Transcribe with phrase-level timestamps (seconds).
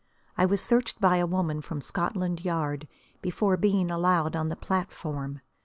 [0.35, 2.87] I was searched by a woman from Scotland Yard
[3.21, 5.41] before being allowed on the platform.